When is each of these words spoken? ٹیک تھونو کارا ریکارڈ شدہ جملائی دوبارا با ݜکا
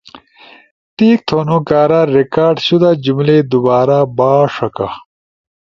ٹیک 0.97 1.19
تھونو 1.27 1.57
کارا 1.69 2.01
ریکارڈ 2.17 2.55
شدہ 2.67 2.91
جملائی 3.03 3.41
دوبارا 3.51 3.99
با 4.17 4.31
ݜکا 4.53 4.87